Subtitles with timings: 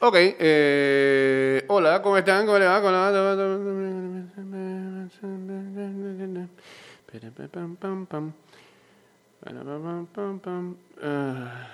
[0.00, 2.46] Ok, eh, hola, ¿cómo están?
[2.46, 2.80] ¿Cómo le va?
[2.80, 2.94] ¿Cómo.
[11.02, 11.66] Ah,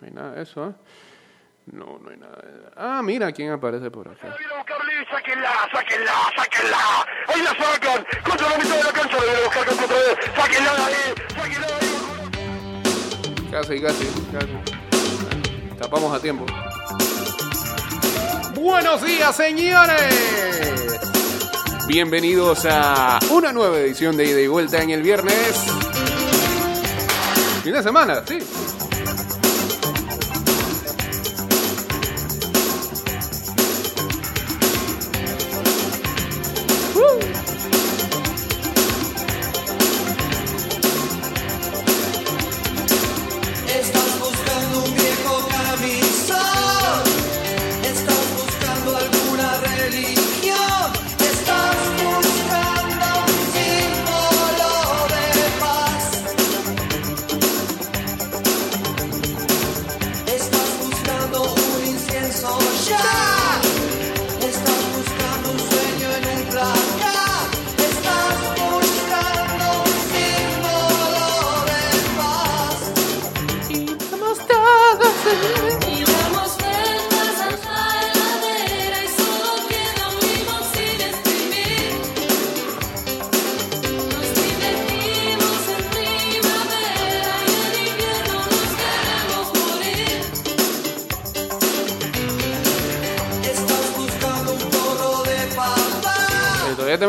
[0.00, 0.72] No hay nada de eso, ¿eh?
[1.66, 4.34] No, no hay nada de Ah, mira quién aparece por acá.
[4.38, 6.78] viene a buscar Lee, sáquenla, sáquenla, sáquenla.
[7.28, 8.06] Ahí la sacan.
[8.24, 10.16] Contra la mitad de la cancha la viene a buscar contra otra vez.
[10.36, 13.50] Sáquenla de ahí, sáquenla de ahí.
[13.50, 15.76] Casi, casi, casi.
[15.78, 16.46] Tapamos a tiempo.
[18.68, 21.00] Buenos días, señores.
[21.86, 25.56] Bienvenidos a una nueva edición de Ida y Vuelta en el viernes.
[27.64, 28.38] Fin de semana, sí.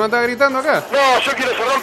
[0.10, 0.84] Eh, ¿Todavía te manda gritando acá?
[0.92, 1.82] No, yo quiero cerrar.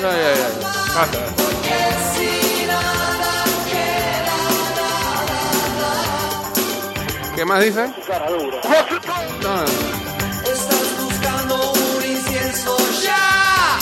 [0.00, 0.48] Ya, ya, ya.
[0.94, 1.18] Basta.
[1.36, 1.78] Porque
[2.14, 4.38] si nada queda,
[7.36, 7.92] ¿Qué más dice?
[8.06, 8.58] Cara dura.
[9.42, 9.64] No, No, no.
[10.50, 13.78] estás buscando un incienso ya.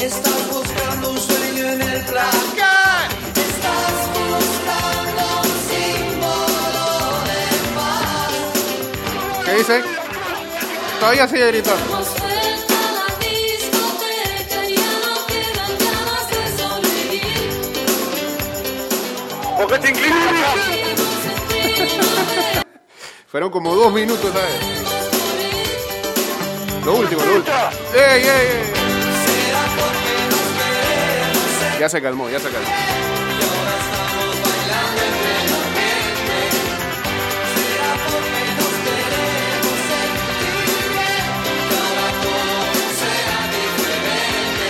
[0.00, 3.08] Estás buscando un sueño en el placar.
[3.34, 6.86] Estás buscando un símbolo
[7.26, 7.42] de
[7.76, 9.44] paz.
[9.44, 9.82] ¿Qué dice?
[11.00, 12.11] Todavía sigue gritando.
[23.32, 24.60] Fueron como dos minutos, ¿sabes?
[26.84, 27.56] Lo último, lo último.
[27.94, 28.72] ¡Ey, ey, ey!
[31.80, 32.68] Ya se calmó, ya se calmó.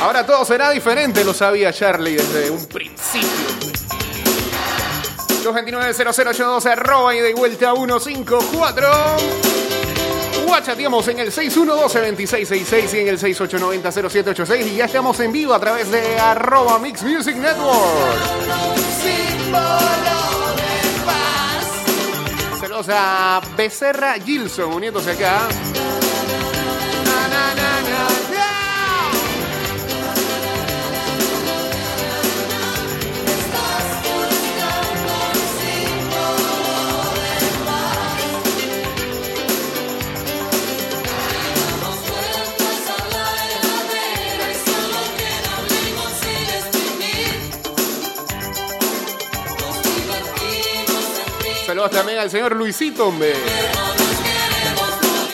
[0.01, 3.62] Ahora todo será diferente, lo sabía Charlie desde un principio.
[5.43, 8.89] 229-0082 arroba y de vuelta 154.
[10.47, 15.91] Guachateamos en el 6112-2666 y en el 6890-0786 y ya estamos en vivo a través
[15.91, 17.83] de arroba Mix Music Network.
[22.61, 25.49] Saludos a Becerra Gilson uniéndose acá.
[27.05, 28.22] Na, na, na,
[51.73, 53.33] Saludos también al señor Luisito, hombre.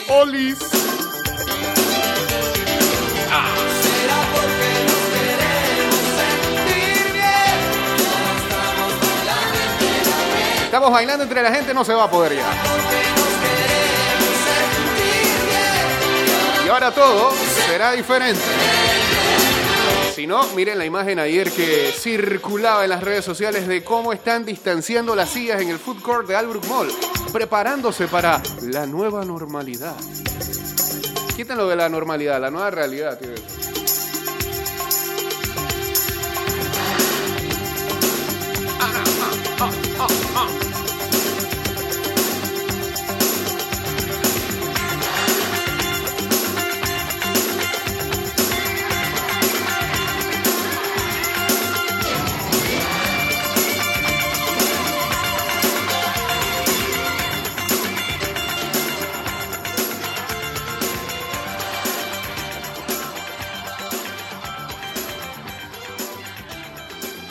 [0.07, 0.57] Olis.
[7.11, 7.29] Bien.
[10.63, 12.45] Estamos bailando entre la gente, no se va a poder ya.
[16.65, 17.33] Y ahora todo
[17.67, 18.39] será diferente.
[20.19, 24.43] Si no, miren la imagen ayer que circulaba en las redes sociales de cómo están
[24.43, 26.89] distanciando las sillas en el food court de Albrook Mall,
[27.31, 29.95] preparándose para la nueva normalidad.
[31.37, 33.29] Quítenlo de la normalidad, la nueva realidad, tío.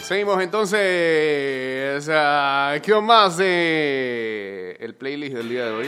[0.08, 2.08] Seguimos entonces
[2.82, 5.86] ¿qué más de el playlist del día de hoy.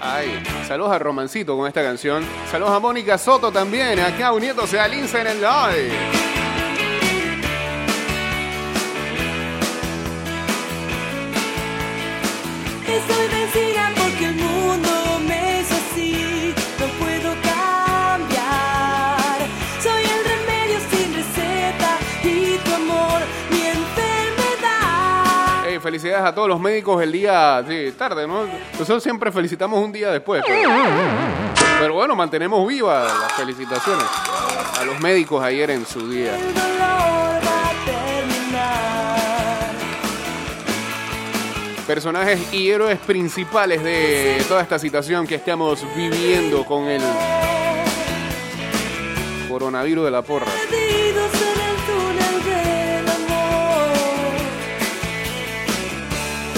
[0.00, 2.24] Ay, saludos a Romancito con esta canción.
[2.48, 5.92] Saludos a Mónica Soto también, acá uniéndose al Insta en el live.
[12.86, 15.01] Estoy vencida porque el mundo
[25.92, 27.62] felicidades a todos los médicos el día,
[27.98, 28.46] tarde, ¿no?
[28.78, 30.42] Nosotros siempre felicitamos un día después.
[30.46, 30.70] Pero,
[31.78, 34.06] pero bueno, mantenemos vivas las felicitaciones
[34.80, 36.32] a los médicos ayer en su día.
[41.86, 47.02] Personajes y héroes principales de toda esta situación que estamos viviendo con el
[49.46, 50.46] coronavirus de la porra.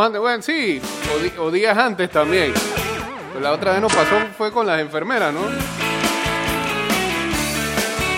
[0.00, 0.80] Antes, bueno, sí,
[1.38, 2.52] o, días antes también.
[3.32, 5.40] Pero la otra vez nos pasó fue con las enfermeras, ¿no?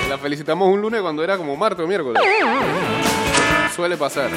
[0.08, 2.22] La felicitamos un lunes cuando era como martes o miércoles.
[3.74, 4.30] Suele pasar.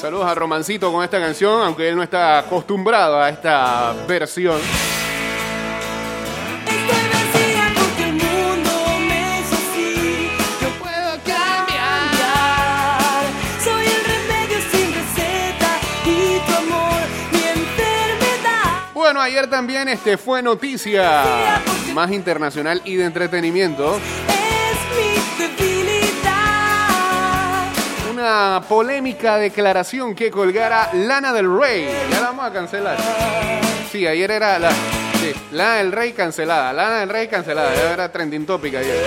[0.00, 4.60] Saludos a Romancito con esta canción, aunque él no está acostumbrado a esta versión.
[19.24, 21.62] Ayer también este fue noticia
[21.94, 23.98] más internacional y de entretenimiento.
[28.12, 31.88] Una polémica declaración que colgara Lana del Rey.
[32.10, 32.98] Ya la vamos a cancelar.
[33.90, 34.70] Sí, ayer era la.
[34.70, 36.72] Sí, Lana del Rey cancelada.
[36.72, 37.74] Lana del Rey cancelada.
[37.74, 39.04] Ya era trending topic ayer.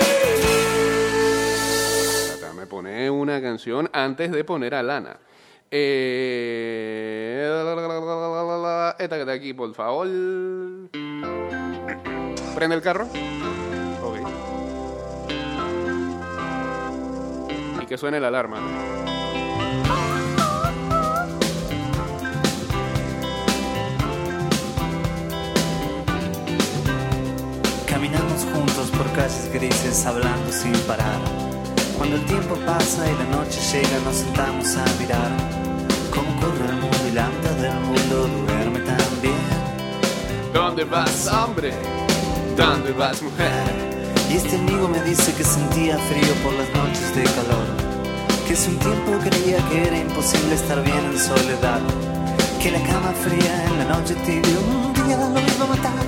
[2.56, 5.16] Me pone una canción antes de poner a Lana.
[5.70, 7.28] Eh,
[8.98, 10.08] esta que está aquí, por favor.
[12.54, 13.06] ¿Prende el carro?
[14.02, 14.18] Ok.
[17.82, 18.58] Y que suene la alarma.
[27.86, 31.20] Caminamos juntos por calles grises hablando sin parar.
[31.96, 35.57] Cuando el tiempo pasa y la noche llega nos sentamos a mirar
[37.18, 39.34] la mitad del mundo duerme también.
[40.52, 41.72] ¿Dónde vas, hombre?
[42.56, 43.72] ¿Dónde vas, mujer?
[44.30, 47.66] Y este amigo me dice que sentía frío por las noches de calor.
[48.46, 51.80] Que hace un tiempo creía que era imposible estar bien en soledad.
[52.62, 56.06] Que la cama fría en la noche tibia un día lo iba a matar.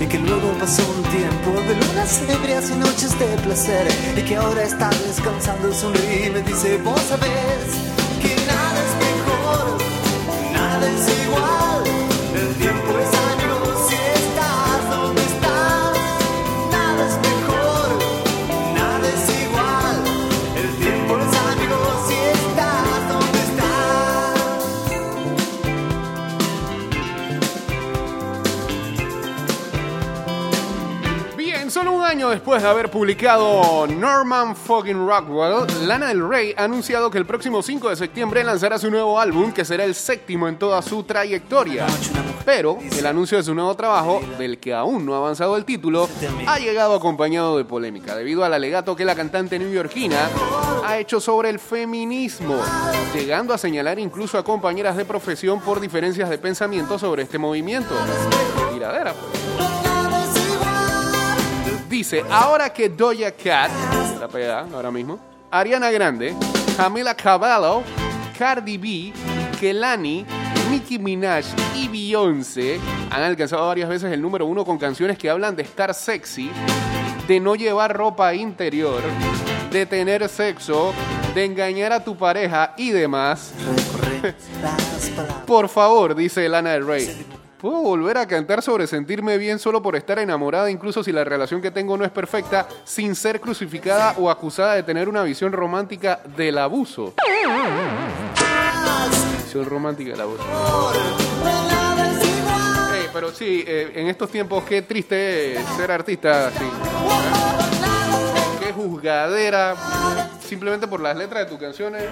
[0.00, 3.86] Y que luego pasó un tiempo de lunas ebrias y noches de placer.
[4.16, 7.89] Y que ahora está descansando, sonríe y me dice, vos sabés
[32.30, 37.62] después de haber publicado Norman Fucking Rockwell, Lana del Rey ha anunciado que el próximo
[37.62, 41.86] 5 de septiembre lanzará su nuevo álbum, que será el séptimo en toda su trayectoria.
[42.44, 46.08] Pero el anuncio de su nuevo trabajo, del que aún no ha avanzado el título,
[46.46, 50.28] ha llegado acompañado de polémica, debido al alegato que la cantante neoyorquina
[50.84, 52.56] ha hecho sobre el feminismo,
[53.12, 57.94] llegando a señalar incluso a compañeras de profesión por diferencias de pensamiento sobre este movimiento.
[58.72, 59.79] Tiradera, pues.
[62.00, 63.70] Dice, ahora que Doja Cat,
[64.18, 66.34] la pegada ahora mismo, Ariana Grande,
[66.74, 67.82] Camila Cavallo,
[68.38, 69.12] Cardi B,
[69.60, 70.24] Kelani,
[70.70, 71.44] Nicki Minaj
[71.76, 72.80] y Beyoncé
[73.10, 76.50] han alcanzado varias veces el número uno con canciones que hablan de estar sexy,
[77.28, 79.02] de no llevar ropa interior,
[79.70, 80.94] de tener sexo,
[81.34, 83.52] de engañar a tu pareja y demás.
[85.46, 87.26] Por favor, dice Lana del Rey.
[87.60, 91.60] ¿Puedo volver a cantar sobre sentirme bien solo por estar enamorada, incluso si la relación
[91.60, 96.22] que tengo no es perfecta, sin ser crucificada o acusada de tener una visión romántica
[96.36, 97.12] del abuso?
[99.44, 100.42] Visión romántica del abuso.
[102.94, 107.49] Ey, pero sí, eh, en estos tiempos qué triste ser artista así.
[109.00, 109.76] Juzgadera,
[110.44, 112.04] simplemente por las letras de tus canciones,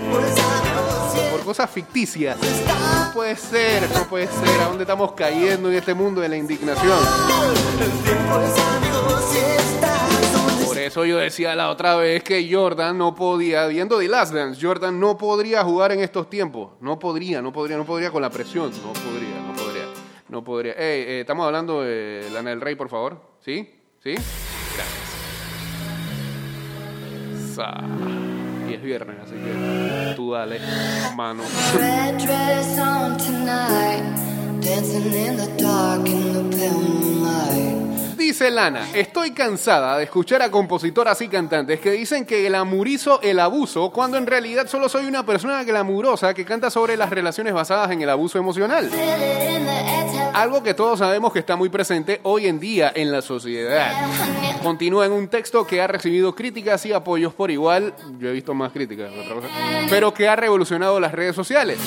[1.31, 2.39] por cosas ficticias.
[2.39, 4.61] No puede ser, no puede ser.
[4.63, 6.99] ¿A dónde estamos cayendo en este mundo de la indignación?
[10.65, 14.59] Por eso yo decía la otra vez que Jordan no podía, viendo The Last Dance,
[14.59, 16.71] Jordan no podría jugar en estos tiempos.
[16.81, 18.71] No podría, no podría, no podría con la presión.
[18.71, 19.85] No podría, no podría,
[20.31, 20.73] no podría.
[20.73, 23.21] Ey, eh, estamos hablando de Lana del Rey, por favor.
[23.45, 23.75] ¿Sí?
[24.03, 24.13] ¿Sí?
[24.13, 25.18] Gracias.
[27.59, 27.83] Sa-
[28.71, 30.61] Y es viernes, así que tú dale,
[31.17, 31.43] mano.
[31.75, 34.05] Red dress on tonight,
[34.61, 37.98] dancing in the dark in the pale moonlight.
[38.19, 43.39] Dice Lana, estoy cansada de escuchar a compositoras y cantantes que dicen que glamurizo el
[43.39, 47.93] abuso cuando en realidad solo soy una persona glamurosa que canta sobre las relaciones basadas
[47.93, 48.91] en el abuso emocional.
[50.35, 53.93] Algo que todos sabemos que está muy presente hoy en día en la sociedad.
[54.65, 58.53] Continúa en un texto que ha recibido críticas y apoyos por igual, yo he visto
[58.53, 59.13] más críticas,
[59.89, 61.79] pero que ha revolucionado las redes sociales.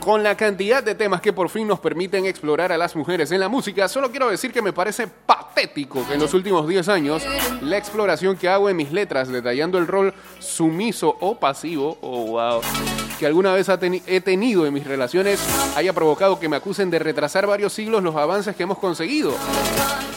[0.00, 3.40] Con la cantidad de temas que por fin nos permiten explorar a las mujeres en
[3.40, 7.24] la música, solo quiero decir que me parece patético que en los últimos 10 años
[7.60, 12.60] la exploración que hago en mis letras detallando el rol sumiso o pasivo, oh wow,
[13.18, 13.68] que alguna vez
[14.06, 15.40] he tenido en mis relaciones
[15.74, 19.34] haya provocado que me acusen de retrasar varios siglos los avances que hemos conseguido.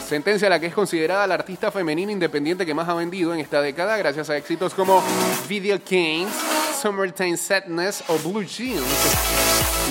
[0.08, 3.40] Sentencia a la que es considerada la artista femenina independiente que más ha vendido en
[3.40, 5.02] esta década gracias a éxitos como
[5.48, 6.32] Video Kings,
[6.80, 8.82] Summertime Sadness o Blue Jeans.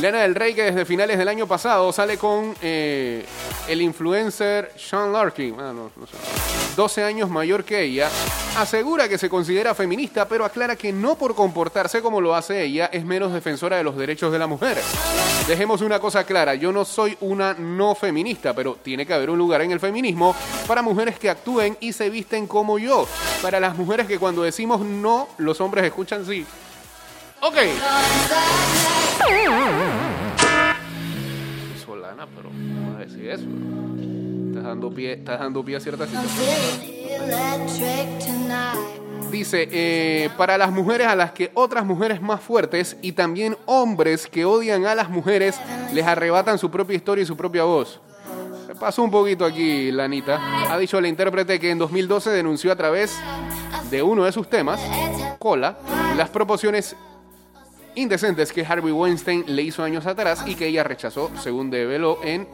[0.01, 3.23] Lana del Rey, que desde finales del año pasado sale con eh,
[3.67, 6.15] el influencer Sean Larkin, ah, no, no sé,
[6.75, 8.09] 12 años mayor que ella,
[8.57, 12.89] asegura que se considera feminista, pero aclara que no por comportarse como lo hace ella
[12.91, 14.77] es menos defensora de los derechos de la mujer.
[15.47, 19.37] Dejemos una cosa clara, yo no soy una no feminista, pero tiene que haber un
[19.37, 23.07] lugar en el feminismo para mujeres que actúen y se visten como yo,
[23.43, 26.45] para las mujeres que cuando decimos no, los hombres escuchan sí.
[27.41, 27.55] Ok.
[31.85, 33.45] Solana, pero no a decir eso.
[34.49, 36.09] Estás dando pie, estás dando pie a ciertas.
[39.31, 44.27] Dice, eh, para las mujeres a las que otras mujeres más fuertes y también hombres
[44.27, 45.55] que odian a las mujeres
[45.93, 48.01] les arrebatan su propia historia y su propia voz.
[48.67, 50.71] Me pasó un poquito aquí, Lanita.
[50.71, 53.17] Ha dicho la intérprete que en 2012 denunció a través
[53.89, 54.81] de uno de sus temas,
[55.39, 55.77] Cola,
[56.17, 56.95] las proporciones
[57.95, 62.47] indecentes que Harvey Weinstein le hizo años atrás y que ella rechazó, según develó en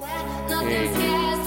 [0.68, 0.89] eh,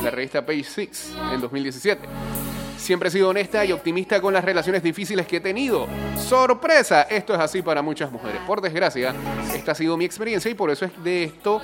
[0.03, 2.48] la revista Page Six en 2017.
[2.79, 5.87] Siempre he sido honesta y optimista con las relaciones difíciles que he tenido.
[6.17, 7.03] ¡Sorpresa!
[7.03, 8.41] Esto es así para muchas mujeres.
[8.47, 9.15] Por desgracia,
[9.55, 11.61] esta ha sido mi experiencia y por eso es de esto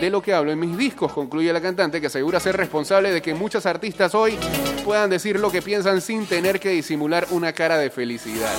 [0.00, 3.22] de lo que hablo en mis discos, concluye la cantante, que asegura ser responsable de
[3.22, 4.38] que muchas artistas hoy
[4.84, 8.54] puedan decir lo que piensan sin tener que disimular una cara de felicidad.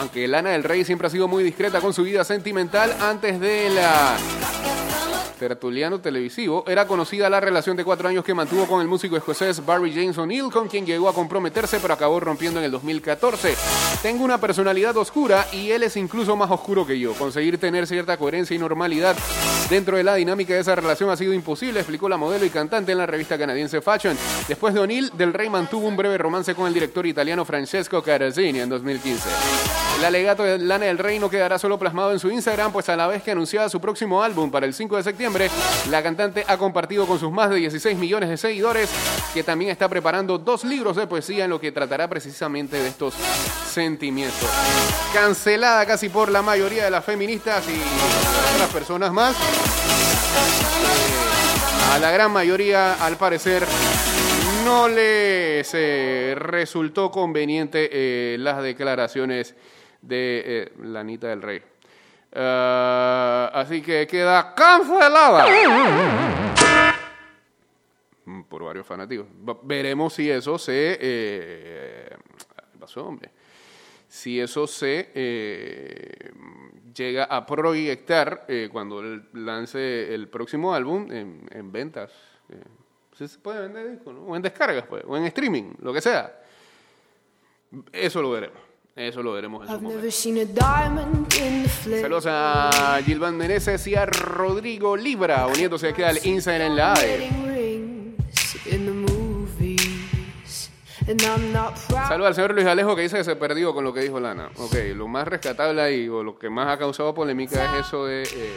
[0.00, 3.70] Aunque Lana del Rey siempre ha sido muy discreta con su vida sentimental antes de
[3.70, 4.16] la
[5.38, 9.64] tertuliano televisivo, era conocida la relación de cuatro años que mantuvo con el músico escocés
[9.64, 13.54] Barry James O'Neill, con quien llegó a comprometerse pero acabó rompiendo en el 2014.
[14.02, 17.12] Tengo una personalidad oscura y él es incluso más oscuro que yo.
[17.14, 19.16] Conseguir tener cierta coherencia y normalidad
[19.70, 22.92] dentro de la dinámica de esa relación ha sido imposible, explicó la modelo y cantante
[22.92, 24.16] en la revista canadiense Fashion.
[24.48, 28.60] Después de O'Neill, Del Rey mantuvo un breve romance con el director italiano Francesco Carazzini
[28.60, 29.28] en 2015.
[29.98, 32.96] El alegato de Lana del Rey no quedará solo plasmado en su Instagram, pues a
[32.96, 35.25] la vez que anunciaba su próximo álbum para el 5 de septiembre,
[35.90, 38.88] la cantante ha compartido con sus más de 16 millones de seguidores
[39.34, 43.14] que también está preparando dos libros de poesía en lo que tratará precisamente de estos
[43.68, 44.48] sentimientos.
[45.12, 49.36] Cancelada casi por la mayoría de las feministas y otras personas más.
[51.92, 53.66] A la gran mayoría, al parecer,
[54.64, 59.56] no les eh, resultó conveniente eh, las declaraciones
[60.02, 61.62] de eh, Lanita del Rey.
[62.38, 65.46] Ah, así que queda cancelada
[68.26, 69.26] Mm, por varios fanáticos.
[69.62, 70.98] Veremos si eso se...
[71.00, 72.16] Eh,
[72.72, 73.30] ¿qué pasó, hombre?
[74.08, 76.32] Si eso se eh,
[76.92, 79.00] llega a proyectar eh, cuando
[79.32, 82.12] lance el próximo álbum en, en ventas.
[82.48, 82.60] Eh,
[83.16, 84.22] sí se puede vender disco, ¿no?
[84.22, 86.42] O en descargas, pues, o en streaming, lo que sea.
[87.92, 88.65] Eso lo veremos.
[88.96, 90.10] Eso lo veremos en su momento.
[92.00, 96.94] Saludos a Gilvan Meneses y a Rodrigo Libra, uniéndose aquí al Instagram Live.
[96.96, 100.70] Wedding rings in the movies.
[101.06, 102.08] And I'm not proud.
[102.08, 104.48] Saludos al señor Luis Alejo que dice que se perdió con lo que dijo Lana.
[104.56, 108.22] Ok, lo más rescatable ahí, o lo que más ha causado polémica es eso de
[108.22, 108.56] eh.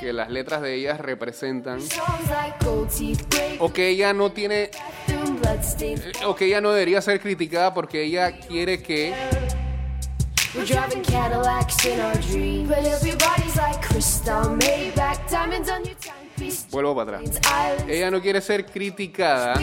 [0.00, 1.80] Que las letras de ellas representan,
[3.58, 4.70] o que ella no tiene,
[5.08, 9.14] eh, o que ella no debería ser criticada porque ella quiere que,
[16.70, 17.40] vuelvo para atrás.
[17.86, 19.54] Ella no quiere ser criticada,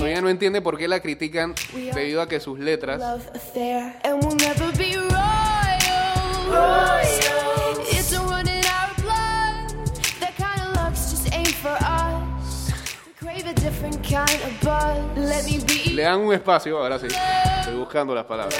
[0.00, 3.00] o ella no entiende por qué la critican debido a que sus letras
[15.92, 17.06] le dan un espacio, ahora sí,
[17.60, 18.58] estoy buscando las palabras.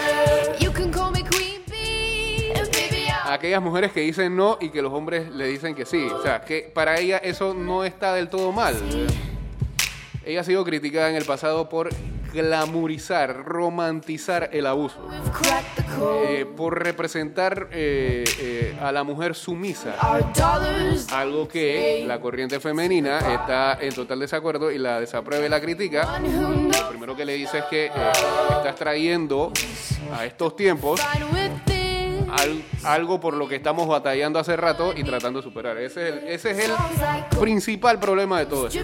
[3.25, 6.06] Aquellas mujeres que dicen no y que los hombres le dicen que sí.
[6.06, 8.75] O sea, que para ella eso no está del todo mal.
[10.25, 11.90] Ella ha sido criticada en el pasado por
[12.32, 15.08] glamorizar, romantizar el abuso,
[16.26, 19.94] eh, por representar eh, eh, a la mujer sumisa.
[21.12, 26.20] Algo que la corriente femenina está en total desacuerdo y la desaprueba y la critica.
[26.20, 27.90] Lo primero que le dice es que eh,
[28.56, 29.52] estás trayendo
[30.12, 31.00] a estos tiempos.
[32.30, 35.76] Al- algo por lo que estamos batallando hace rato y tratando de superar.
[35.78, 36.72] Ese es el, ese es el
[37.38, 38.78] principal problema de todo esto.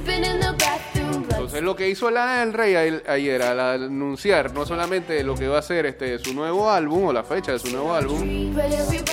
[1.12, 2.74] Entonces lo que hizo Lana del Rey
[3.06, 7.06] a- ayer al anunciar no solamente lo que va a ser este su nuevo álbum
[7.06, 8.56] o la fecha de su nuevo álbum,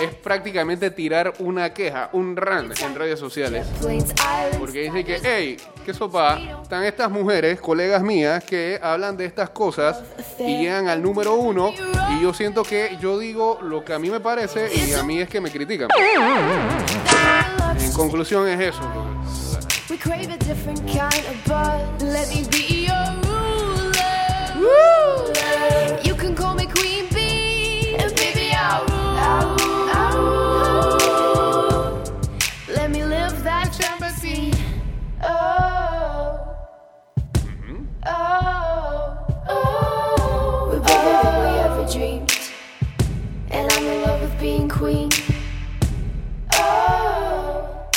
[0.01, 3.67] es prácticamente tirar una queja, un rant en redes sociales.
[4.59, 6.39] Porque dice que, hey, ¿qué sopa?
[6.63, 10.01] Están estas mujeres, colegas mías, que hablan de estas cosas
[10.39, 11.71] y llegan al número uno
[12.11, 15.19] y yo siento que yo digo lo que a mí me parece y a mí
[15.19, 15.89] es que me critican.
[17.79, 18.81] En conclusión es eso.
[19.89, 19.97] We
[43.51, 45.09] and I'm in love with being queen.
[46.53, 47.87] Oh.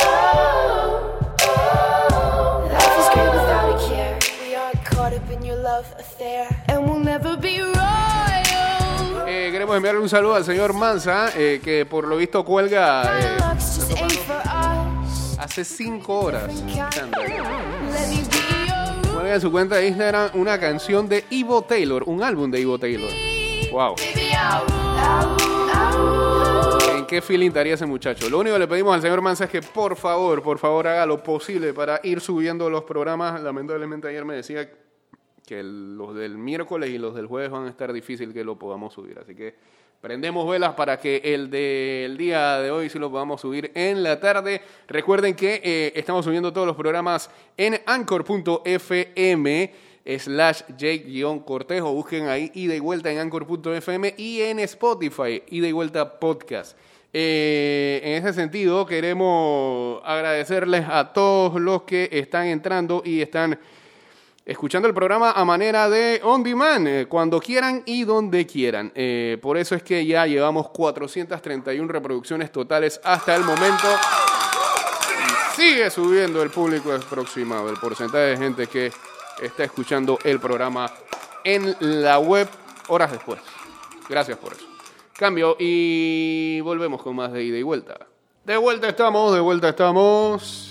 [0.00, 4.18] Oh, oh, life is great without a care.
[4.42, 7.74] We aren't caught up in your love affair, and we'll never be royal.
[9.26, 13.36] Eh, queremos enviarle un saludo al señor Mansa, eh, que por lo visto cuelga eh,
[15.38, 16.50] hace cinco horas.
[19.12, 22.78] Cuelga en su cuenta de Instagram una canción de Ivo Taylor, un álbum de Ivo
[22.78, 23.33] Taylor.
[23.74, 23.96] Wow.
[26.96, 28.30] ¿En qué feeling estaría ese muchacho?
[28.30, 31.04] Lo único que le pedimos al señor Mansa es que por favor, por favor haga
[31.06, 33.42] lo posible para ir subiendo los programas.
[33.42, 34.70] Lamentablemente ayer me decía
[35.44, 38.94] que los del miércoles y los del jueves van a estar difícil que lo podamos
[38.94, 39.18] subir.
[39.18, 39.56] Así que
[40.00, 44.20] prendemos velas para que el del día de hoy sí lo podamos subir en la
[44.20, 44.62] tarde.
[44.86, 49.72] Recuerden que eh, estamos subiendo todos los programas en anchor.fm
[50.04, 51.92] slash Jake-Cortejo.
[51.92, 56.76] Busquen ahí ida y vuelta en anchor.fm y en Spotify, ida y vuelta podcast.
[57.12, 63.58] Eh, en ese sentido, queremos agradecerles a todos los que están entrando y están
[64.44, 68.92] escuchando el programa a manera de on demand, eh, cuando quieran y donde quieran.
[68.94, 73.86] Eh, por eso es que ya llevamos 431 reproducciones totales hasta el momento.
[75.54, 78.90] Sigue subiendo el público aproximado, el porcentaje de gente que
[79.42, 80.90] está escuchando el programa
[81.44, 82.48] en la web
[82.88, 83.40] horas después.
[84.08, 84.66] Gracias por eso.
[85.14, 88.06] Cambio y volvemos con más de ida y vuelta.
[88.44, 90.70] De vuelta estamos, de vuelta estamos.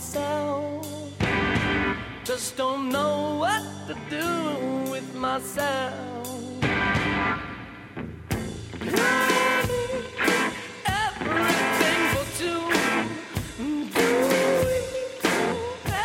[0.00, 0.86] Myself.
[2.24, 6.26] Just don't know what to do with myself.
[10.86, 12.62] Everything for two.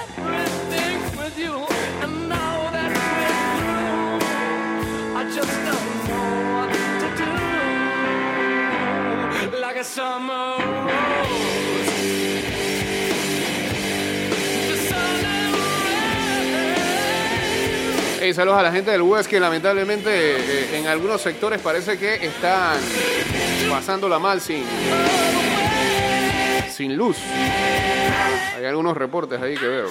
[0.02, 1.56] Everything with you.
[2.04, 4.20] And now that we're through,
[5.16, 7.08] I just don't know what to
[9.52, 9.62] do.
[9.62, 10.65] Like a summer
[18.26, 22.26] Hey, saludos a la gente del West que lamentablemente eh, en algunos sectores parece que
[22.26, 22.76] están
[23.70, 24.66] pasándola mal sin,
[26.72, 27.18] sin luz.
[28.58, 29.90] Hay algunos reportes ahí que veo.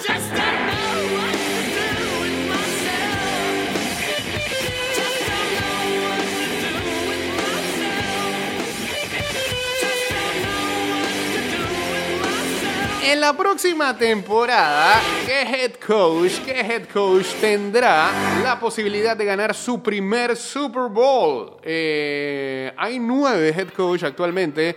[13.06, 18.10] En la próxima temporada, ¿qué head coach, qué head coach tendrá
[18.42, 21.58] la posibilidad de ganar su primer Super Bowl?
[21.62, 24.76] Eh, hay nueve head coach actualmente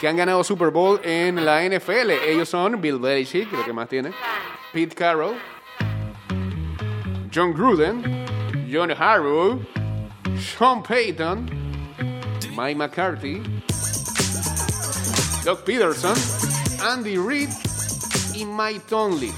[0.00, 2.10] que han ganado Super Bowl en la NFL.
[2.28, 4.12] Ellos son Bill Belichick, lo que más tiene,
[4.72, 5.34] Pete Carroll,
[7.34, 8.24] John Gruden,
[8.72, 9.58] John Harbaugh,
[10.38, 11.50] Sean Payton,
[12.56, 13.42] Mike McCarthy,
[15.44, 16.14] Doug Peterson,
[16.80, 17.50] Andy Reid
[18.34, 19.34] y Mike Tomlin.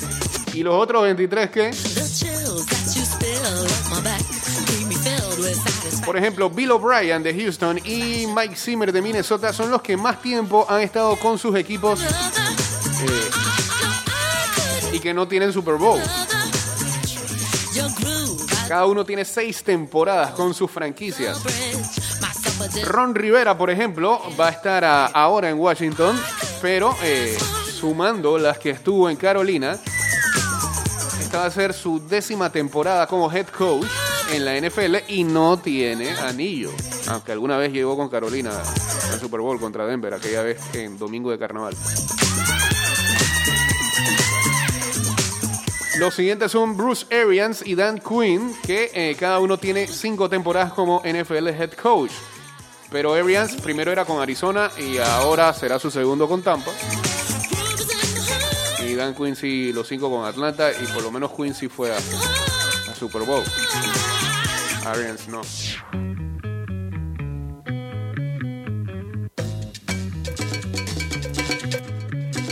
[0.52, 1.70] ¿Y los otros 23 qué?
[6.04, 10.20] Por ejemplo, Bill O'Brien de Houston y Mike Zimmer de Minnesota son los que más
[10.20, 13.30] tiempo han estado con sus equipos eh,
[14.92, 16.00] y que no tienen Super Bowl.
[18.68, 21.40] Cada uno tiene seis temporadas con sus franquicias.
[22.84, 26.20] Ron Rivera, por ejemplo, va a estar ahora en Washington,
[26.60, 27.36] pero eh,
[27.72, 29.78] sumando las que estuvo en Carolina,
[31.20, 33.86] esta va a ser su décima temporada como head coach
[34.32, 36.70] en la NFL y no tiene anillo.
[37.08, 38.50] Aunque alguna vez llegó con Carolina
[39.12, 41.74] al Super Bowl contra Denver, aquella vez en Domingo de Carnaval.
[45.98, 50.72] Los siguientes son Bruce Arians y Dan Quinn, que eh, cada uno tiene cinco temporadas
[50.72, 52.12] como NFL head coach.
[52.90, 56.72] Pero Arians primero era con Arizona y ahora será su segundo con Tampa.
[58.84, 61.92] Y Dan Quinn sí los cinco con Atlanta y por lo menos Quinn sí fue
[61.92, 63.44] a, a Super Bowl.
[64.86, 65.42] Arians no.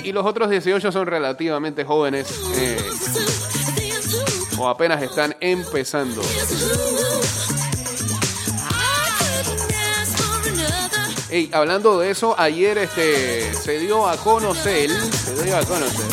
[0.05, 2.79] Y los otros 18 son relativamente jóvenes eh,
[4.57, 6.23] o apenas están empezando.
[11.31, 16.07] Ey, hablando de eso, ayer este se dio a conocer, se dio a conocer.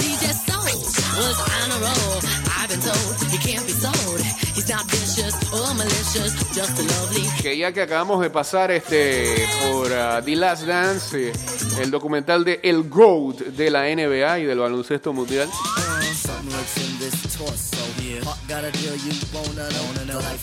[7.42, 11.34] Que ya que acabamos de pasar este por ah, The Last Dance, eh,
[11.80, 15.50] el documental de El GOAT de la NBA y del baloncesto mundial,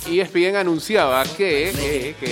[0.06, 2.26] ESPN anunciaba que, eh, que,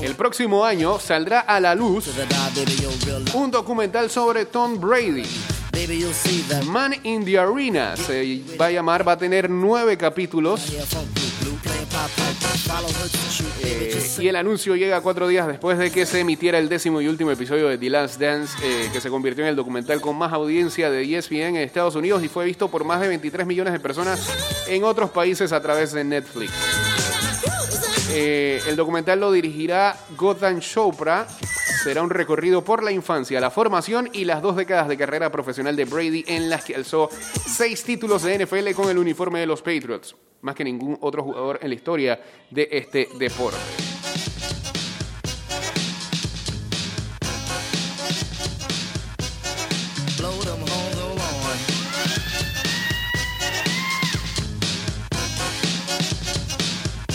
[0.00, 2.06] que el próximo año saldrá a la luz
[3.34, 5.24] un documental sobre Tom Brady.
[6.66, 10.60] Man in the Arena se va a llamar, va a tener nueve capítulos
[13.62, 17.08] Eh, y el anuncio llega cuatro días después de que se emitiera el décimo y
[17.08, 20.32] último episodio de The Last Dance, eh, que se convirtió en el documental con más
[20.32, 23.80] audiencia de ESPN en Estados Unidos y fue visto por más de 23 millones de
[23.80, 24.28] personas
[24.68, 26.52] en otros países a través de Netflix.
[28.10, 31.26] Eh, el documental lo dirigirá Gotham Chopra.
[31.82, 35.74] Será un recorrido por la infancia, la formación y las dos décadas de carrera profesional
[35.74, 37.08] de Brady en las que alzó
[37.44, 41.58] seis títulos de NFL con el uniforme de los Patriots, más que ningún otro jugador
[41.60, 43.91] en la historia de este deporte.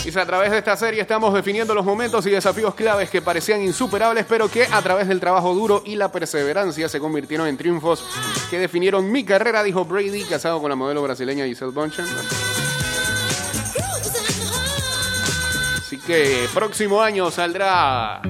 [0.08, 3.60] Y a través de esta serie estamos definiendo los momentos y desafíos claves que parecían
[3.60, 8.02] insuperables, pero que a través del trabajo duro y la perseverancia se convirtieron en triunfos
[8.48, 12.06] que definieron mi carrera, dijo Brady, casado con la modelo brasileña Giselle Bündchen.
[15.76, 18.22] Así que próximo año saldrá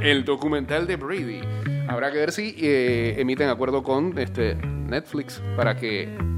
[0.00, 1.40] el documental de Brady.
[1.88, 6.35] Habrá que ver si eh, emiten acuerdo con este Netflix para que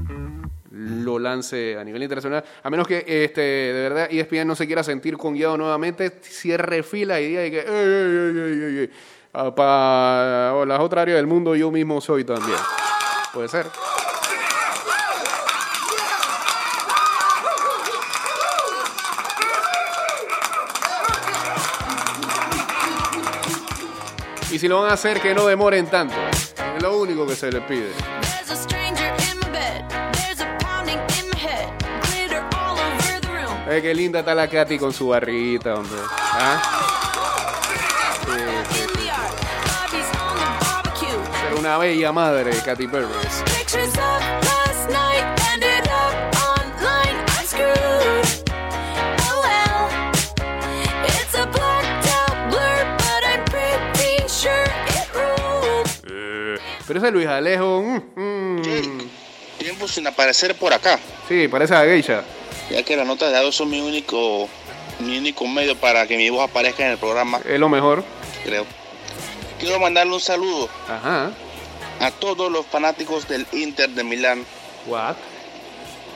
[0.89, 2.43] lo lance a nivel internacional.
[2.63, 6.83] A menos que este, de verdad ESPN no se quiera sentir con guiado nuevamente, cierre
[6.83, 8.89] fila y diga que "Ey, ey, ey, ey, ey,
[9.33, 12.57] ah, para las otras áreas del mundo yo mismo soy también.
[13.33, 13.67] Puede ser.
[24.51, 26.15] Y si lo van a hacer, que no demoren tanto.
[26.75, 27.91] Es lo único que se les pide.
[33.71, 35.99] Eh, qué linda está la Katy con su barriguita, hombre.
[36.09, 36.59] ¿Ah?
[38.25, 38.31] Sí.
[41.39, 43.05] Ser una bella madre, Katy Perry.
[49.21, 49.87] Oh well.
[51.05, 56.59] It's a blacked out blur, but I'm pretty sure it ruled.
[56.87, 59.07] Pero ese Luis Alejo, mm, mm, Jake,
[59.59, 62.23] tiempo sin aparecer por acá, sí, parece a geisha.
[62.69, 64.47] Ya que las notas de audio son mi único,
[64.99, 68.03] mi único medio para que mi voz aparezca en el programa, Es lo mejor.
[68.43, 68.65] creo.
[69.59, 71.31] Quiero mandarle un saludo Ajá.
[71.99, 74.45] a todos los fanáticos del Inter de Milán,
[74.87, 75.15] What?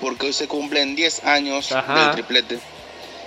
[0.02, 2.00] porque hoy se cumplen 10 años Ajá.
[2.06, 2.60] del triplete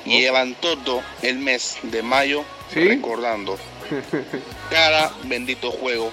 [0.04, 2.80] y llevan todo el mes de mayo ¿Sí?
[2.86, 3.58] recordando
[4.70, 6.10] cada bendito juego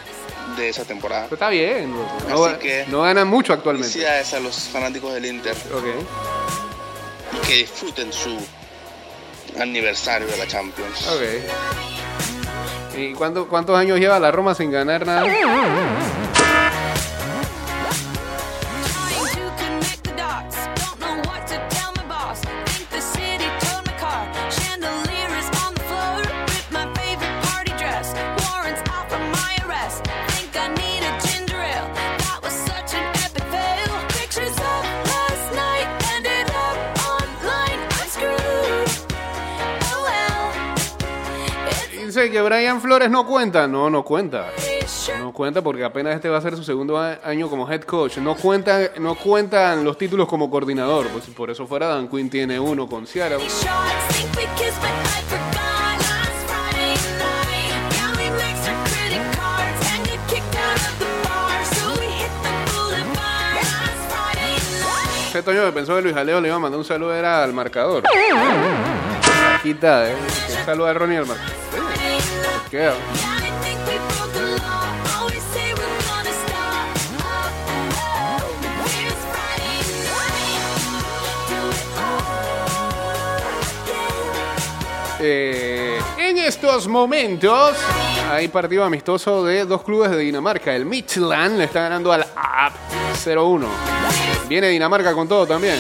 [0.58, 1.24] de esa temporada.
[1.26, 1.94] Pero está bien.
[2.30, 3.90] No, Así que- no ganan mucho actualmente.
[3.90, 5.86] Felicidades a los fanáticos del Inter Ok.
[7.48, 8.38] Que disfruten su
[9.60, 11.08] aniversario de la Champions.
[11.08, 12.98] Ok.
[12.98, 15.24] ¿Y cuánto- cuántos años lleva la Roma sin ganar nada?
[42.24, 43.68] Dice que Brian Flores no cuenta.
[43.68, 44.48] No, no cuenta.
[45.20, 48.18] No cuenta porque apenas este va a ser su segundo año como head coach.
[48.20, 51.10] No cuentan, no cuentan los títulos como coordinador.
[51.10, 53.42] Pues si por eso fuera Dan Quinn tiene uno con night.
[65.28, 67.52] Ese Toño que pensó que Luis Alejo le iba a mandar un saludo era al
[67.52, 68.04] marcador.
[69.62, 70.16] Quita, ¿eh?
[70.48, 71.83] Que saluda a Ronnie al marcador.
[85.20, 87.78] Eh, en estos momentos
[88.32, 90.76] hay partido amistoso de dos clubes de Dinamarca.
[90.76, 92.74] El Midtjylland le está ganando al AP
[93.24, 93.68] 0-1.
[94.50, 95.80] Viene Dinamarca con todo también.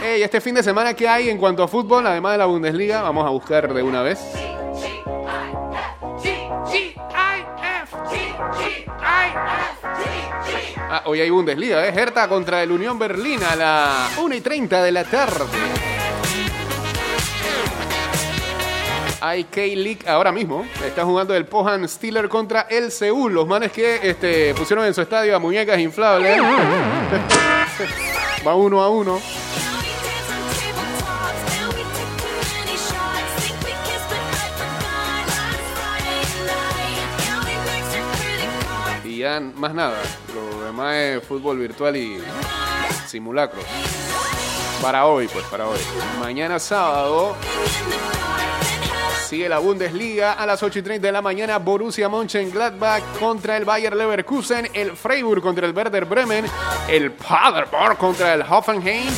[0.00, 2.06] Ey, este fin de semana, ¿qué hay en cuanto a fútbol?
[2.06, 4.20] Además de la Bundesliga, vamos a buscar de una vez.
[10.94, 11.92] Ah, hoy hay Bundesliga, ¿eh?
[11.94, 15.44] Hertha contra el Unión Berlín a la 1 y 30 de la tarde.
[19.20, 20.66] Hay K-League ahora mismo.
[20.84, 23.32] Está jugando el Pohan Steeler contra el Seúl.
[23.32, 26.40] Los manes que este, pusieron en su estadio a muñecas inflables.
[28.46, 29.20] Va uno a uno.
[39.40, 39.98] Más nada.
[40.34, 42.22] Lo demás es fútbol virtual y
[43.06, 43.60] simulacro.
[44.80, 45.78] Para hoy, pues, para hoy.
[46.18, 47.36] Mañana sábado
[49.32, 51.58] sigue la Bundesliga a las 8 y 30 de la mañana.
[51.58, 54.68] Borussia Mönchengladbach contra el Bayer Leverkusen.
[54.74, 56.44] El Freiburg contra el Werder Bremen.
[56.86, 59.08] El Paderborn contra el Hoffenheim.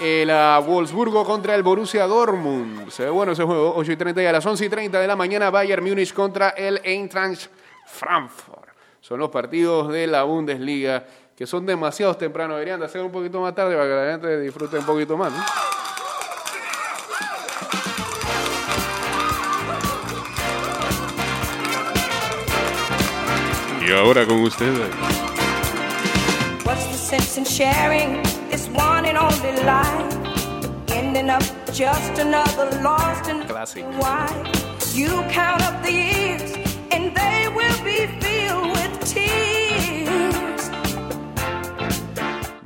[0.00, 2.90] El ah, Wolfsburgo contra el Borussia Dortmund.
[2.90, 3.72] Se ve bueno ese juego.
[3.74, 5.50] 8 y 30 y a las 11 y 30 de la mañana.
[5.50, 7.50] Bayern Múnich contra el Eintracht
[7.86, 8.47] Frankfurt.
[9.00, 11.04] Son los partidos de la Bundesliga
[11.36, 12.54] que son demasiado temprano.
[12.54, 15.32] Deberían de hacer un poquito más tarde para que la gente disfrute un poquito más.
[15.32, 15.38] ¿no?
[23.88, 24.90] Y ahora con ustedes.
[26.64, 30.14] What's the sense in sharing this one and only life?
[30.88, 33.84] Ending up just another lost and Classic.
[33.98, 34.26] why?
[34.92, 36.52] You count up the years
[36.90, 38.57] and they will be filled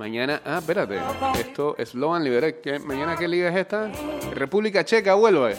[0.02, 0.98] Mañana, ah, espérate.
[1.38, 2.60] Esto es Sloan Liberec.
[2.60, 3.88] ¿Qué- ¿Mañana qué liga es esta?
[4.34, 5.54] República Checa vuelve.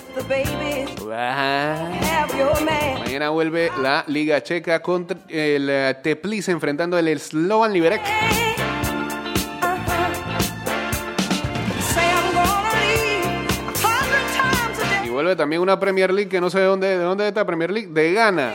[1.10, 1.78] Ah.
[3.00, 8.02] Mañana vuelve la Liga Checa contra el eh, Teplice enfrentando el Slovan Liberec.
[15.06, 17.72] Y vuelve también una Premier League que no sé de dónde, de dónde está Premier
[17.72, 18.52] League, de Ghana.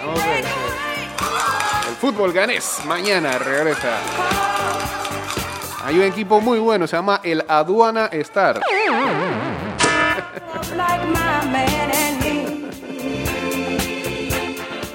[1.88, 3.98] El fútbol ganés mañana regresa.
[5.88, 8.60] Hay un equipo muy bueno, se llama el Aduana Star.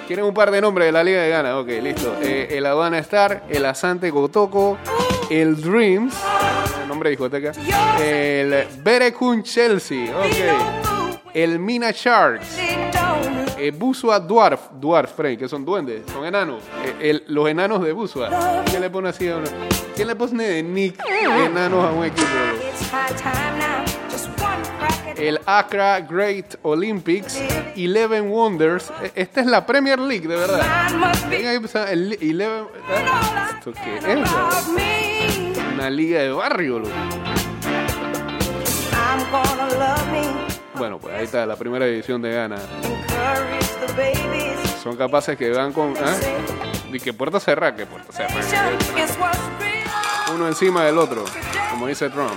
[0.06, 1.58] Tienen un par de nombres de la Liga de Ghana.
[1.58, 2.16] Ok, listo.
[2.22, 4.78] Eh, el Aduana Star, el Asante Kotoko,
[5.32, 6.14] el Dreams,
[6.88, 7.54] nombre de discoteca,
[8.00, 12.56] el Berekun Chelsea, ok, el Mina Sharks,
[13.64, 16.62] eh, Busua Dwarf, Dwarf, Frank, que son duendes, son enanos.
[17.00, 18.64] Eh, los enanos de Busua.
[18.66, 19.48] ¿Quién le pone así a uno?
[19.96, 21.00] ¿Quién le pone de Nick
[21.46, 22.28] enanos a un equipo?
[25.16, 27.40] El Accra Great Olympics,
[27.78, 28.92] Eleven Wonders.
[29.02, 30.62] Eh, Esta es la Premier League, de verdad.
[31.70, 32.66] sea, el Eleven.
[33.60, 34.30] ¿Esto qué es?
[35.74, 36.92] Una liga de barrio, loco.
[40.76, 42.58] Bueno, pues ahí está, la primera división de Ghana.
[44.82, 45.94] Son capaces que van con.
[45.98, 46.16] ¿ah?
[46.92, 48.42] Y que puerta cerrada, que puerta cerrada.
[50.34, 51.24] Uno encima del otro,
[51.72, 52.32] como dice Trump.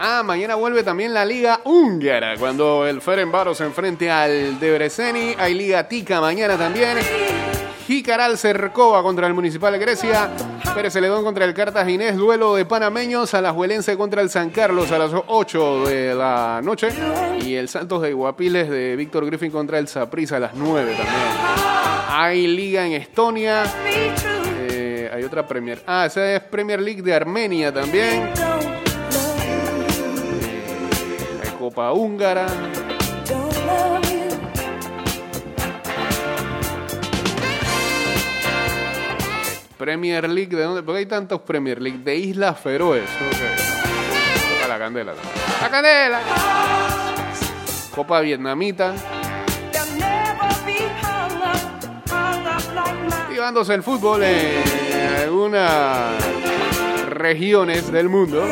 [0.00, 5.34] Ah, mañana vuelve también la Liga Húngara, cuando el Ferenbaro se enfrente al Debreceni.
[5.38, 6.98] Hay Liga Tica mañana también.
[7.88, 10.28] Jicaral Cercova contra el Municipal de Grecia.
[10.74, 12.18] Pérez Celedón contra el Cartaginés.
[12.18, 13.32] Duelo de panameños.
[13.32, 16.90] Alajuelense contra el San Carlos a las 8 de la noche.
[17.40, 21.16] Y el Santos de Guapiles de Víctor Griffin contra el Saprissa a las 9 también.
[22.10, 23.64] Hay Liga en Estonia.
[23.86, 25.82] Eh, hay otra Premier.
[25.86, 28.28] Ah, esa es Premier League de Armenia también.
[28.36, 28.66] Love,
[31.42, 32.48] Hay Copa Húngara.
[39.78, 40.82] Premier League, ¿de dónde?
[40.82, 41.98] Porque hay tantos Premier League.
[41.98, 43.08] De Islas Feroes.
[44.64, 45.14] A la candela.
[45.62, 46.20] ¡La candela!
[47.94, 48.94] Copa Vietnamita.
[53.30, 56.12] Llevándose el fútbol en algunas
[57.10, 58.44] regiones del mundo.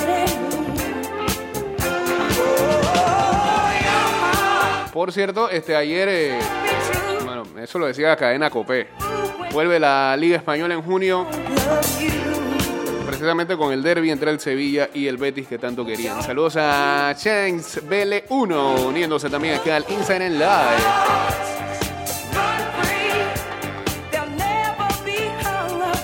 [4.92, 6.38] Por cierto, este ayer, eh,
[7.24, 8.88] bueno, eso lo decía Cadena Copé.
[9.52, 11.26] Vuelve la Liga Española en junio,
[13.06, 16.22] precisamente con el derby entre el Sevilla y el Betis que tanto querían.
[16.22, 21.56] Saludos a Changs BL1, uniéndose también aquí al Instagram Live.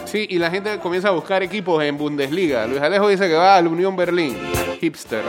[0.06, 2.66] Sí, y la gente comienza a buscar equipos en Bundesliga.
[2.66, 4.36] Luis Alejo dice que va al Unión Berlín.
[4.78, 5.22] Hipster.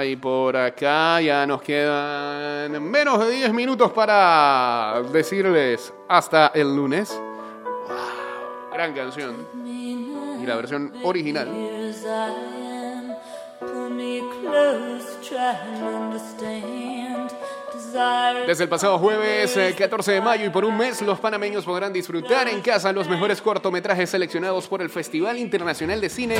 [0.00, 1.20] Um, ¿Qué más hay por acá?
[1.20, 7.10] Ya nos quedan menos de 10 minutos para decirles hasta el lunes.
[7.86, 9.46] Wow, gran canción.
[9.64, 11.48] Y la versión original.
[18.46, 21.92] Desde el pasado jueves eh, 14 de mayo y por un mes, los panameños podrán
[21.92, 26.36] disfrutar en casa los mejores cortometrajes seleccionados por el Festival Internacional de Cine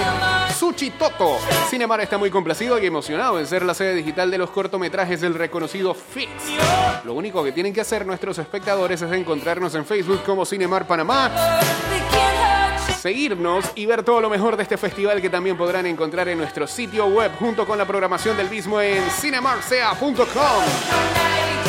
[0.59, 1.39] Sushi Toto.
[1.69, 5.35] Cinemar está muy complacido y emocionado en ser la sede digital de los cortometrajes del
[5.35, 6.31] reconocido FIX.
[7.05, 11.31] Lo único que tienen que hacer nuestros espectadores es encontrarnos en Facebook como Cinemar Panamá,
[13.01, 16.67] seguirnos y ver todo lo mejor de este festival que también podrán encontrar en nuestro
[16.67, 21.60] sitio web junto con la programación del mismo en cinemarsea.com.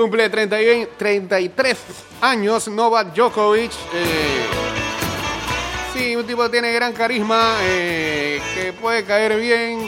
[0.00, 1.76] cumple 31 33
[2.22, 3.70] años Novak Djokovic.
[3.92, 4.46] eh,
[5.92, 9.86] sí, un tipo que tiene gran carisma, eh, que puede caer bien.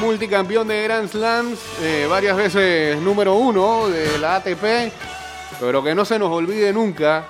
[0.00, 4.92] Multicampeón de Grand Slams, eh, varias veces número uno de la ATP.
[5.58, 7.24] Pero que no se nos olvide nunca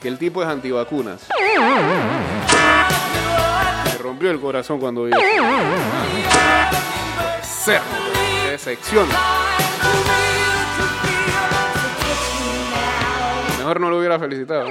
[0.00, 1.26] que el tipo es antivacunas.
[3.84, 5.20] Me rompió el corazón cuando vi eso.
[7.42, 7.82] Ser,
[8.50, 9.06] decepción.
[13.58, 14.66] Mejor no lo hubiera felicitado.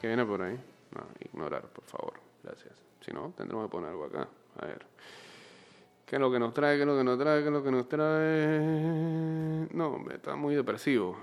[0.00, 0.58] ¿Qué viene por ahí?
[0.94, 2.14] No, ignorar, por favor.
[2.42, 2.72] Gracias.
[3.04, 4.28] Si no, tendremos que poner algo acá.
[4.58, 4.86] A ver.
[6.06, 6.76] ¿Qué es lo que nos trae?
[6.76, 7.40] ¿Qué es lo que nos trae?
[7.40, 9.68] ¿Qué es lo que nos trae?
[9.72, 11.16] No, está muy depresivo.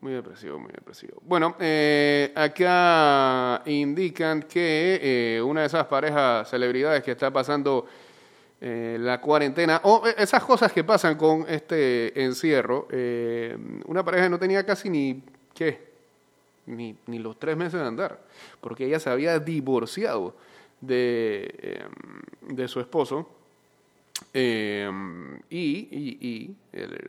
[0.00, 1.22] Muy depresivo, muy depresivo.
[1.22, 7.86] Bueno, eh, acá indican que eh, una de esas parejas celebridades que está pasando
[8.60, 13.56] eh, la cuarentena, o eh, esas cosas que pasan con este encierro, eh,
[13.86, 15.22] una pareja que no tenía casi ni,
[15.54, 15.95] ¿qué?
[16.66, 18.20] Ni, ni los tres meses de andar,
[18.60, 20.34] porque ella se había divorciado
[20.80, 21.84] de, eh,
[22.48, 23.28] de su esposo.
[24.32, 24.90] Eh,
[25.50, 26.56] y y- y,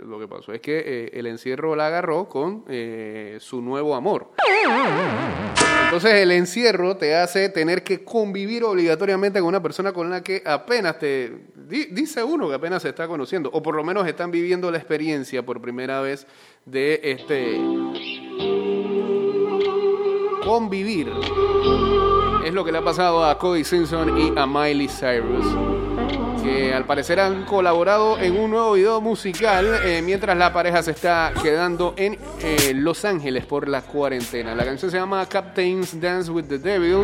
[0.05, 4.29] lo que pasó es que eh, el encierro la agarró con eh, su nuevo amor.
[5.85, 10.43] Entonces el encierro te hace tener que convivir obligatoriamente con una persona con la que
[10.45, 11.31] apenas te...
[11.55, 14.77] di- dice uno que apenas se está conociendo, o por lo menos están viviendo la
[14.77, 16.27] experiencia por primera vez
[16.65, 17.57] de este...
[20.47, 21.11] Convivir.
[22.45, 25.45] Es lo que le ha pasado a Cody Simpson y a Miley Cyrus
[26.41, 30.91] que al parecer han colaborado en un nuevo video musical eh, mientras la pareja se
[30.91, 34.55] está quedando en eh, Los Ángeles por la cuarentena.
[34.55, 37.03] La canción se llama Captain's Dance with the Devil.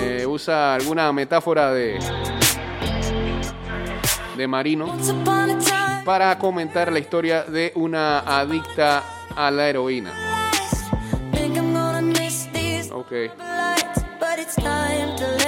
[0.00, 1.98] Eh, usa alguna metáfora de,
[4.36, 4.94] de marino
[6.04, 9.02] para comentar la historia de una adicta
[9.34, 10.29] a la heroína.
[13.10, 15.39] But it's time to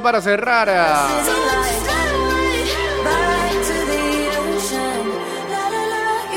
[0.00, 0.68] ya para cerrar.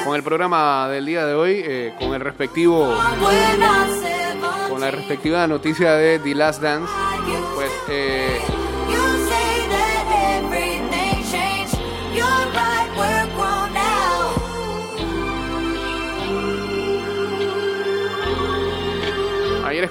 [0.03, 2.93] con el programa del día de hoy, eh, con el respectivo,
[4.69, 6.91] con la respectiva noticia de The Last Dance,
[7.55, 8.22] pues eh,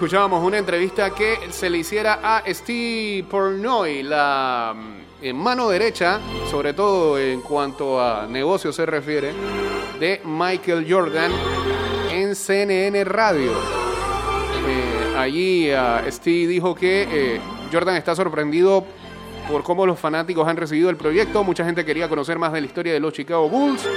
[0.03, 6.19] escuchábamos una entrevista que se le hiciera a Steve Pornoy, la mm, mano derecha,
[6.51, 9.33] sobre todo en cuanto a negocios se refiere,
[10.01, 11.31] de Michael Jordan
[12.11, 13.53] en CNN Radio.
[14.67, 17.41] Eh, allí ah, Steve dijo que eh,
[17.73, 18.85] Jordan está sorprendido
[19.49, 21.45] por cómo los fanáticos han recibido el proyecto.
[21.45, 23.89] Mucha gente quería conocer más de la historia de los Chicago Bulls.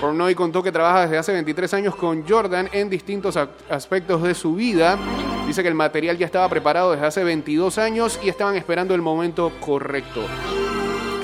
[0.00, 3.36] Pornoy contó que trabaja desde hace 23 años con Jordan en distintos
[3.68, 4.96] aspectos de su vida.
[5.46, 9.02] Dice que el material ya estaba preparado desde hace 22 años y estaban esperando el
[9.02, 10.22] momento correcto.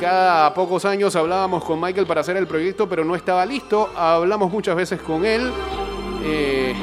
[0.00, 3.90] Cada pocos años hablábamos con Michael para hacer el proyecto, pero no estaba listo.
[3.96, 5.52] Hablamos muchas veces con él.
[6.24, 6.74] eh,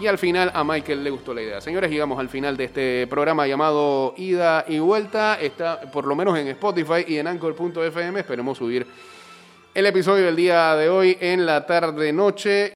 [0.00, 1.60] y al final a Michael le gustó la idea.
[1.60, 5.38] Señores, llegamos al final de este programa llamado Ida y Vuelta.
[5.40, 8.18] Está por lo menos en Spotify y en Anchor.fm.
[8.18, 8.84] Esperemos subir
[9.74, 12.70] el episodio del día de hoy en la tarde-noche.